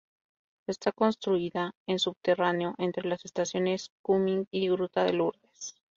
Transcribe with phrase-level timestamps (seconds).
[0.65, 5.75] Está construida en subterráneo, entre las estaciones Cumming y Gruta de Lourdes.